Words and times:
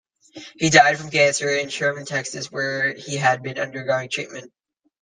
He 0.57 0.71
died 0.71 0.97
from 0.97 1.11
cancer 1.11 1.47
in 1.51 1.69
Sherman, 1.69 2.07
Texas 2.07 2.51
where 2.51 2.95
he 2.95 3.17
had 3.17 3.43
been 3.43 3.59
undergoing 3.59 4.09
treatment. 4.09 4.51